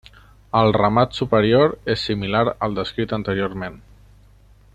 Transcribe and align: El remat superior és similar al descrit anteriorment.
El 0.61 0.71
remat 0.77 1.13
superior 1.17 1.75
és 1.97 2.07
similar 2.09 2.43
al 2.69 2.77
descrit 2.81 3.15
anteriorment. 3.19 3.79